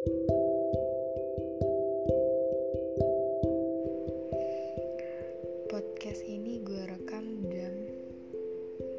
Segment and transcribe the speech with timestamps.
[0.00, 0.16] Podcast
[6.24, 7.76] ini gue rekam jam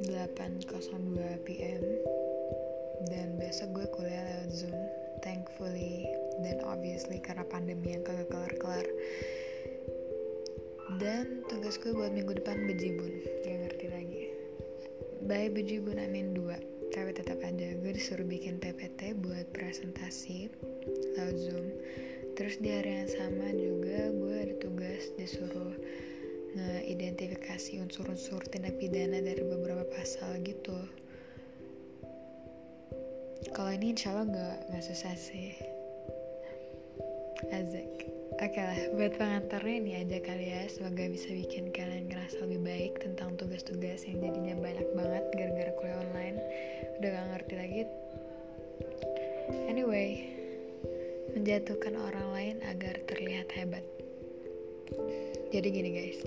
[0.05, 1.81] 8.02 PM
[3.09, 4.77] Dan besok gue kuliah lewat Zoom
[5.25, 6.05] Thankfully
[6.45, 8.85] Dan obviously karena pandemi yang kagak kelar-kelar.
[11.01, 14.29] Dan tugas gue buat minggu depan bejibun Gak ngerti lagi.
[15.25, 17.67] By bejibun I mean 2 Tapi tetap ada.
[17.79, 20.51] Gue disuruh bikin PPT buat presentasi
[21.15, 21.67] Lewat Zoom.
[22.35, 25.75] Terus di hari yang sama juga gue ada tugas disuruh
[26.51, 30.75] ngeidentifikasi unsur-unsur tindak pidana dari beberapa pasal gitu.
[33.51, 35.55] Kalau ini insya Allah gak, gak susah sih.
[37.49, 40.63] Azek Oke lah, buat pengantarnya ini aja kali ya.
[40.71, 45.25] Semoga bisa bikin kalian ngerasa lebih baik Tentang tugas-tugas yang jadinya banyak banget
[47.01, 47.81] Udah gak ngerti lagi
[49.65, 50.29] Anyway
[51.33, 53.81] Menjatuhkan orang lain agar terlihat hebat
[55.51, 56.19] jadi gini guys,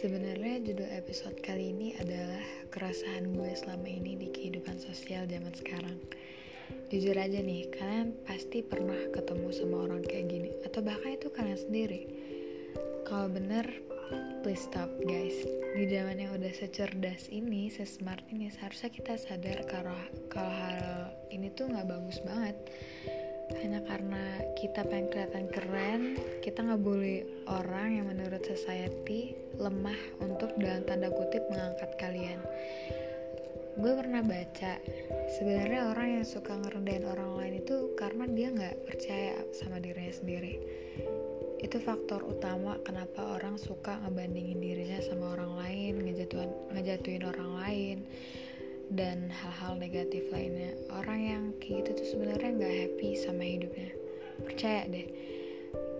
[0.00, 5.96] sebenarnya judul episode kali ini adalah keresahan gue selama ini di kehidupan sosial zaman sekarang.
[6.92, 11.56] Jujur aja nih, kalian pasti pernah ketemu sama orang kayak gini, atau bahkan itu kalian
[11.56, 12.04] sendiri.
[13.08, 13.64] Kalau bener,
[14.42, 15.36] please stop guys.
[15.76, 19.94] Di zaman yang udah secerdas ini, sesmart ini, seharusnya kita sadar kalau
[20.32, 22.56] kalau hal ini tuh nggak bagus banget.
[23.62, 24.24] Hanya karena
[24.58, 26.02] kita pengen kelihatan keren
[26.42, 32.40] kita nggak boleh orang yang menurut society lemah untuk dalam tanda kutip mengangkat kalian.
[33.78, 34.82] Gue pernah baca
[35.38, 40.54] sebenarnya orang yang suka ngerendahin orang lain itu karena dia nggak percaya sama dirinya sendiri
[41.60, 47.96] itu faktor utama kenapa orang suka ngebandingin dirinya sama orang lain ngejatuhin ngejatuhin orang lain
[48.90, 50.74] dan hal-hal negatif lainnya.
[50.90, 53.90] Orang yang kayak gitu tuh sebenarnya nggak happy sama hidupnya.
[54.42, 55.06] Percaya deh.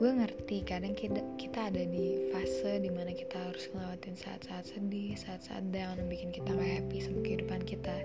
[0.00, 1.20] Gue ngerti kadang kita,
[1.60, 6.50] ada di fase di mana kita harus ngelewatin saat-saat sedih saat-saat down yang bikin kita
[6.50, 7.96] nggak happy sama kehidupan kita.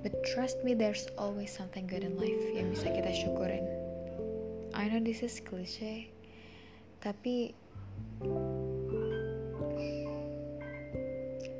[0.00, 3.66] But trust me there's always something good in life yang bisa kita syukurin.
[4.72, 6.08] I know this is cliche
[7.02, 7.50] tapi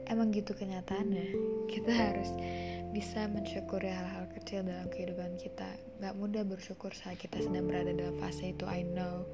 [0.07, 1.35] emang gitu kenyataannya.
[1.67, 2.31] Kita harus
[2.95, 5.67] bisa mensyukuri hal-hal kecil dalam kehidupan kita.
[5.99, 9.27] Gak mudah bersyukur saat kita sedang berada dalam fase itu I know.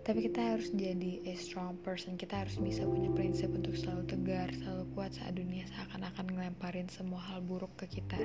[0.00, 2.14] Tapi kita harus jadi a strong person.
[2.14, 7.20] Kita harus bisa punya prinsip untuk selalu tegar selalu kuat saat dunia seakan-akan ngelemparin semua
[7.26, 8.20] hal buruk ke kita.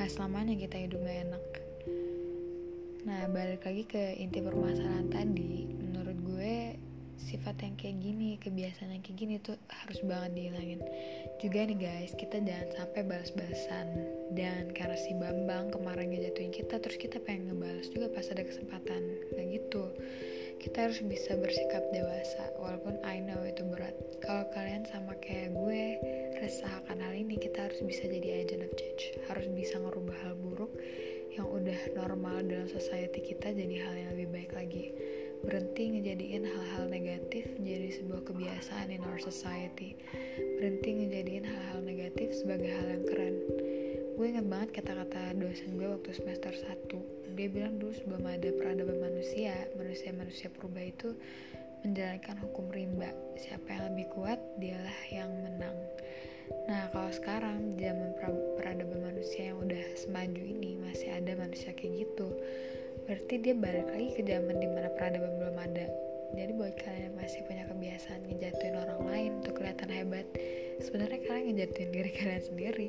[0.00, 1.44] Gak selamanya kita hidup gak enak.
[3.04, 5.87] Nah balik lagi ke inti permasalahan tadi
[7.18, 10.80] sifat yang kayak gini kebiasaan yang kayak gini tuh harus banget dihilangin.
[11.42, 13.86] Juga nih guys kita jangan sampai balas-balasan.
[14.38, 19.02] Dan karena si Bambang kemarin ngejatuhin kita terus kita pengen ngebalas juga pas ada kesempatan.
[19.34, 19.84] Nah gitu.
[20.58, 23.94] Kita harus bisa bersikap dewasa walaupun I know itu berat.
[24.18, 25.82] Kalau kalian sama kayak gue
[26.42, 29.14] resah akan hal ini kita harus bisa jadi agent of change.
[29.30, 30.74] Harus bisa ngerubah hal buruk
[31.38, 34.90] yang udah normal dalam society kita jadi hal yang lebih baik lagi
[35.44, 39.94] berhenti ngejadiin hal-hal negatif menjadi sebuah kebiasaan in our society.
[40.58, 43.36] Berhenti ngejadiin hal-hal negatif sebagai hal yang keren.
[44.18, 48.98] Gue inget banget kata-kata dosen gue waktu semester 1 dia bilang dulu sebelum ada peradaban
[48.98, 51.14] manusia manusia-manusia purba itu
[51.86, 53.14] menjalankan hukum rimba.
[53.38, 55.78] Siapa yang lebih kuat dialah yang menang.
[56.66, 58.10] Nah kalau sekarang zaman
[58.58, 62.28] peradaban manusia yang udah semaju ini masih ada manusia kayak gitu
[63.08, 65.88] berarti dia balik lagi ke zaman di mana peradaban belum ada.
[66.36, 70.28] Jadi buat kalian yang masih punya kebiasaan ngejatuhin orang lain untuk kelihatan hebat
[70.84, 72.88] sebenarnya kalian ngejatuhin diri kalian sendiri.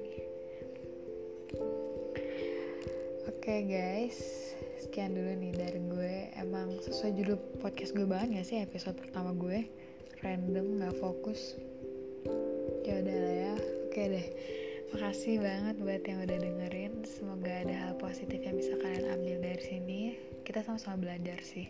[3.31, 4.19] Oke okay, guys.
[4.83, 6.15] Sekian dulu nih dari gue.
[6.35, 8.57] Emang sesuai judul podcast gue banget gak sih?
[8.59, 9.71] Episode pertama gue.
[10.19, 11.55] Random gak fokus.
[12.83, 13.53] Ya udah lah ya.
[13.87, 14.27] Oke okay deh.
[14.89, 16.93] Makasih banget buat yang udah dengerin.
[17.05, 18.75] Semoga ada hal positif yang bisa
[20.49, 21.69] Kita sama-sama belajar sih.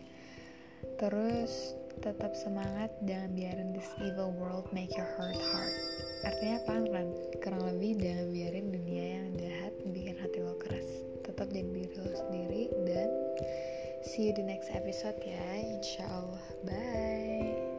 [0.96, 5.74] Terus tetap semangat, jangan biarin this evil world make your heart hard.
[6.24, 7.08] Artinya apa kan?
[7.44, 10.88] Kurang lebih jangan biarin dunia yang jahat bikin hati lo keras.
[11.28, 13.08] Tetap jadi diri lo sendiri dan
[14.00, 16.44] see you di next episode ya, insya Allah.
[16.64, 17.69] Bye.